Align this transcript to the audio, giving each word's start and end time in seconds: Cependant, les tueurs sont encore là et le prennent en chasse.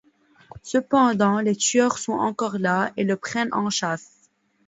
Cependant, 0.63 1.39
les 1.41 1.55
tueurs 1.55 1.99
sont 1.99 2.13
encore 2.13 2.57
là 2.57 2.91
et 2.97 3.03
le 3.03 3.17
prennent 3.17 3.53
en 3.53 3.69
chasse. 3.69 4.31